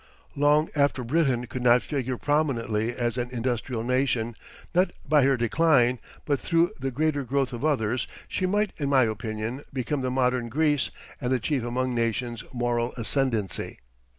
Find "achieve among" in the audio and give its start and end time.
11.33-11.93